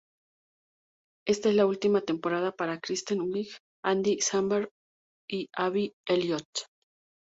[1.27, 3.49] Esta es la última temporada para Kristen Wiig,
[3.85, 4.71] Andy Samberg
[5.29, 6.65] y Abby Elliott.